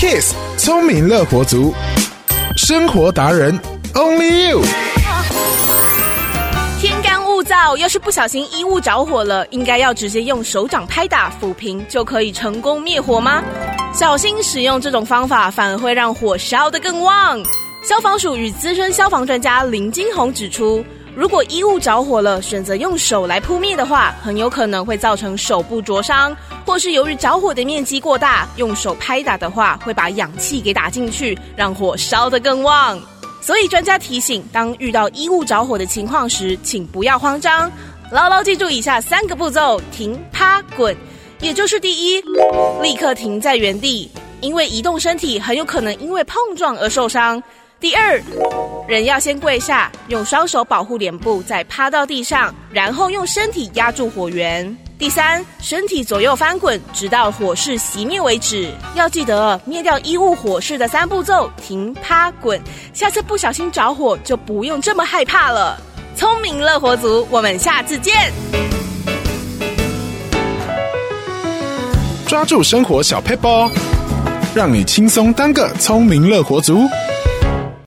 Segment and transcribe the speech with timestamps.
[0.00, 1.74] Kiss 聪明乐活族，
[2.56, 3.60] 生活达人
[3.92, 4.62] Only You。
[6.80, 13.44] 天干物燥，要是不小心衣物着火了，应该要直接用手掌拍打抚平就可以成功灭火吗？
[13.92, 17.38] 小心使用这种方法，反而会让火烧得更旺。
[17.82, 20.82] 消防署与资深消防专家林金红指出，
[21.14, 33.00] 如果衣物着火了，选择用手来扑灭的话，很有可能会造成手部灼伤，或是由于着火的面积过大，用手拍打的话，会把氧气给打进去，让火烧得更旺。
[33.40, 37.70] 所以专家提醒，当遇到衣物着火的情况时，请不要慌张，
[38.12, 40.96] 牢牢记住以下三个步骤：停、趴、滚。
[41.40, 42.22] 也就是第一，
[42.82, 44.10] 立刻停在原地，
[44.42, 47.42] 因为移动身体很有可能因为碰撞而受伤。
[47.80, 48.22] 第二，
[48.86, 54.76] 人要先跪下，用双手保护脸部，再趴到地上，然后用身体压住火源。
[54.98, 58.70] 第三，身体左右翻滚，直到火势熄灭为止。
[58.94, 62.60] 要记得灭掉衣物火势的三步骤：停、趴、滚。
[62.92, 65.80] 下次不小心着火，就不用这么害怕了。
[66.14, 68.30] 聪明乐活族，我们下次见。
[72.26, 73.70] 抓住生活小 paper，，
[74.54, 76.86] 让你轻松当个聪明乐活族。